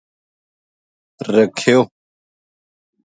رکھیو 1.33 1.79